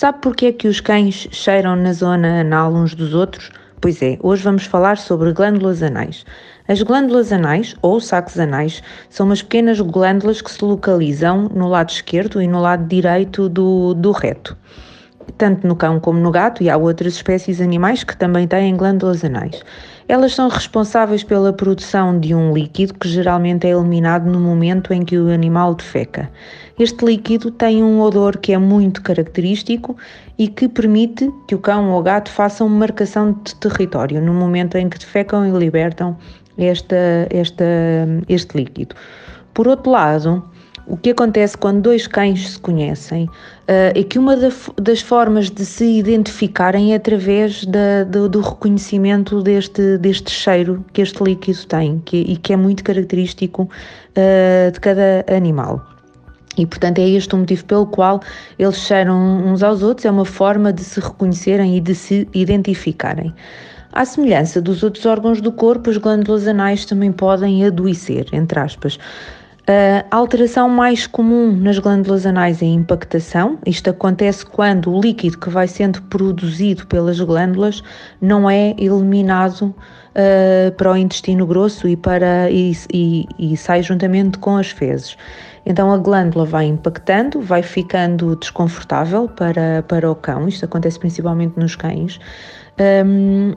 [0.00, 3.50] Sabe porquê é que os cães cheiram na zona anal uns dos outros?
[3.80, 6.24] Pois é, hoje vamos falar sobre glândulas anais.
[6.68, 11.90] As glândulas anais, ou sacos anais, são umas pequenas glândulas que se localizam no lado
[11.90, 14.56] esquerdo e no lado direito do, do reto
[15.36, 19.24] tanto no cão como no gato, e há outras espécies animais que também têm glândulas
[19.24, 19.62] anais.
[20.08, 25.04] Elas são responsáveis pela produção de um líquido que geralmente é eliminado no momento em
[25.04, 26.30] que o animal defeca.
[26.78, 29.96] Este líquido tem um odor que é muito característico
[30.38, 34.76] e que permite que o cão ou o gato façam marcação de território no momento
[34.78, 36.16] em que defecam e libertam
[36.56, 37.64] esta, esta,
[38.28, 38.94] este líquido.
[39.52, 40.42] Por outro lado,
[40.88, 44.34] o que acontece quando dois cães se conhecem uh, é que uma
[44.80, 51.02] das formas de se identificarem é através da, do, do, reconhecimento deste, deste cheiro que
[51.02, 55.84] este líquido tem que, e que é muito característico uh, de cada animal.
[56.56, 58.20] E, portanto, é este o motivo pelo qual
[58.58, 63.32] eles cheiram uns aos outros, é uma forma de se reconhecerem e de se identificarem.
[63.92, 68.98] À semelhança dos outros órgãos do corpo, as glândulas anais também podem adoecer, entre aspas.
[69.70, 73.58] A alteração mais comum nas glândulas anais é a impactação.
[73.66, 77.82] Isto acontece quando o líquido que vai sendo produzido pelas glândulas
[78.18, 84.38] não é eliminado uh, para o intestino grosso e, para, e, e, e sai juntamente
[84.38, 85.18] com as fezes.
[85.66, 91.60] Então a glândula vai impactando, vai ficando desconfortável para, para o cão, isto acontece principalmente
[91.60, 92.18] nos cães,
[93.04, 93.52] um,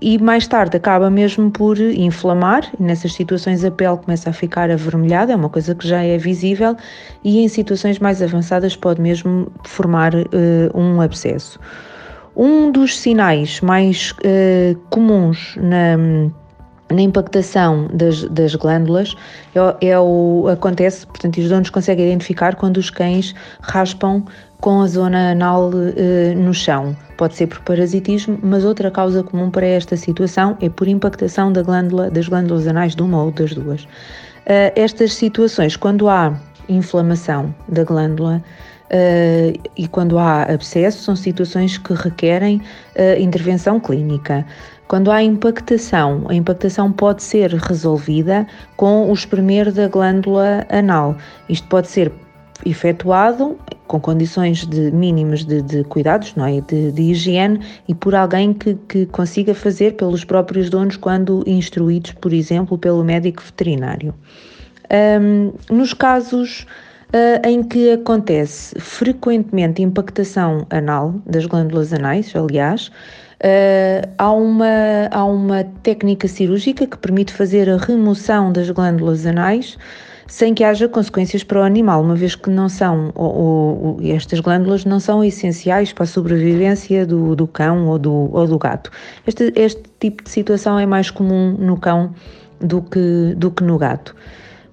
[0.00, 5.32] e mais tarde acaba mesmo por inflamar, nessas situações a pele começa a ficar avermelhada,
[5.32, 6.76] é uma coisa que já é visível,
[7.22, 10.26] e em situações mais avançadas pode mesmo formar uh,
[10.74, 11.60] um abscesso.
[12.34, 15.98] Um dos sinais mais uh, comuns na,
[16.90, 19.14] na impactação das, das glândulas
[19.54, 24.24] é, é, o acontece, portanto, os donos conseguem identificar quando os cães raspam
[24.60, 26.96] com a zona anal uh, no chão.
[27.16, 31.62] Pode ser por parasitismo, mas outra causa comum para esta situação é por impactação da
[31.62, 33.84] glândula, das glândulas anais de uma ou das duas.
[33.84, 36.34] Uh, estas situações, quando há
[36.68, 38.42] inflamação da glândula,
[38.92, 44.44] Uh, e quando há abscesso, são situações que requerem uh, intervenção clínica.
[44.88, 48.44] Quando há impactação, a impactação pode ser resolvida
[48.76, 51.16] com o espremer da glândula anal.
[51.48, 52.10] Isto pode ser
[52.64, 56.60] efetuado com condições de, mínimas de, de cuidados, não é?
[56.60, 62.12] de, de higiene e por alguém que, que consiga fazer pelos próprios donos quando instruídos,
[62.12, 64.14] por exemplo, pelo médico veterinário.
[65.20, 66.66] Um, nos casos
[67.12, 72.88] uh, em que acontece frequentemente impactação anal, das glândulas anais, aliás,
[73.42, 79.76] uh, há, uma, há uma técnica cirúrgica que permite fazer a remoção das glândulas anais
[80.30, 84.38] sem que haja consequências para o animal, uma vez que não são, ou, ou, estas
[84.38, 88.92] glândulas não são essenciais para a sobrevivência do, do cão ou do, ou do gato.
[89.26, 92.14] Este, este tipo de situação é mais comum no cão
[92.60, 94.14] do que, do que no gato.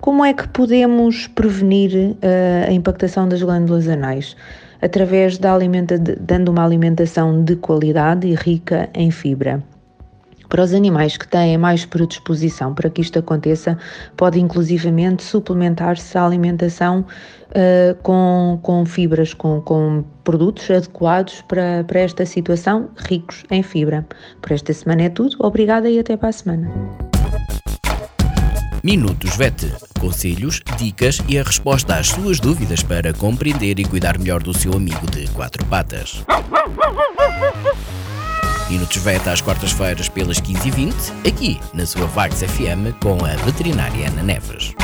[0.00, 4.36] Como é que podemos prevenir uh, a impactação das glândulas anais?
[4.82, 9.62] Através da alimenta, dando uma alimentação de qualidade e rica em fibra.
[10.48, 13.78] Para os animais que têm mais predisposição para que isto aconteça,
[14.16, 22.00] pode inclusivamente suplementar-se a alimentação uh, com, com fibras, com, com produtos adequados para, para
[22.00, 24.06] esta situação, ricos em fibra.
[24.40, 26.70] Por esta semana é tudo, obrigada e até para a semana.
[28.84, 29.72] Minutos VET.
[29.98, 34.74] Conselhos, dicas e a resposta às suas dúvidas para compreender e cuidar melhor do seu
[34.74, 36.22] amigo de quatro patas.
[38.74, 44.24] Minutos VET às quartas-feiras pelas 15h20, aqui na sua Vagos FM com a veterinária Ana
[44.24, 44.74] Neves.